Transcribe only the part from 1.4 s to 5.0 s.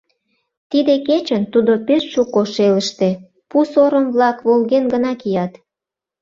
тудо пеш шуко шелыште, пу сорым-влак волген